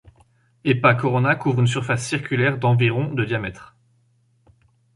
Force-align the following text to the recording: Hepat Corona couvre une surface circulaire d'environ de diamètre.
Hepat 0.63 0.95
Corona 0.99 1.35
couvre 1.35 1.59
une 1.59 1.67
surface 1.67 2.07
circulaire 2.07 2.57
d'environ 2.57 3.13
de 3.13 3.23
diamètre. 3.23 3.77